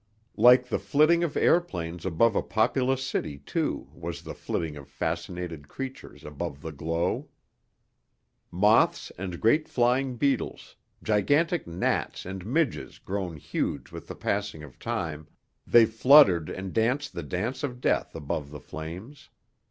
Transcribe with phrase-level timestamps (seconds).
[0.35, 5.67] Like the flitting of airplanes above a populous city, too, was the flitting of fascinated
[5.67, 7.29] creatures above the glow.
[8.49, 14.79] Moths and great flying beetles, gigantic gnats and midges grown huge with the passing of
[14.79, 15.27] time,
[15.67, 19.29] they fluttered and danced the dance of death above the flames.